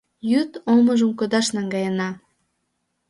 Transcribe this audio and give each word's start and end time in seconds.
Йӱд 0.31 0.51
омыжым 0.73 1.11
кодаш 1.19 1.47
наҥгаена. 1.55 2.09